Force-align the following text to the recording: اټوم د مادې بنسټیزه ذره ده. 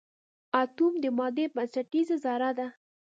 اټوم 0.61 0.93
د 1.03 1.05
مادې 1.17 1.45
بنسټیزه 1.55 2.15
ذره 2.25 2.49
ده. 2.57 2.67